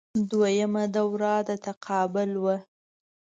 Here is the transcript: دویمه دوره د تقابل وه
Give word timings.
دویمه 0.29 0.83
دوره 0.95 1.33
د 1.47 1.49
تقابل 1.65 2.31
وه 2.43 2.57